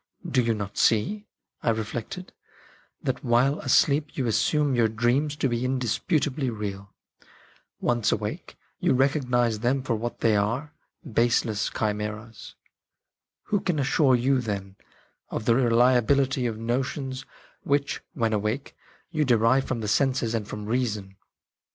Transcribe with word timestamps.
"Do 0.37 0.41
you 0.41 0.55
not 0.55 0.79
see," 0.79 1.27
I 1.61 1.69
reflected," 1.69 2.33
that 3.03 3.23
while 3.23 3.59
asleep 3.59 4.17
you 4.17 4.25
assume 4.25 4.73
your 4.73 4.87
dreams 4.87 5.35
to 5.35 5.47
be 5.47 5.63
indisputably 5.63 6.49
real? 6.49 6.95
Once 7.79 8.11
awake, 8.11 8.57
you 8.79 8.93
recognise 8.95 9.59
them 9.59 9.83
for 9.83 9.95
what 9.95 10.21
they 10.21 10.35
are— 10.35 10.73
baseless 11.19 11.69
chimeras. 11.69 12.55
Who 13.43 13.59
can 13.59 13.77
assure 13.77 14.15
you, 14.15 14.41
then, 14.41 14.75
of 15.29 15.45
the 15.45 15.53
reliability 15.55 16.47
of 16.47 16.57
notions 16.57 17.23
which, 17.61 18.01
when 18.15 18.33
awake, 18.33 18.75
you 19.11 19.23
derive 19.23 19.65
from 19.65 19.81
the 19.81 19.87
senses 19.87 20.33
and 20.33 20.47
from 20.47 20.65
reason 20.65 21.15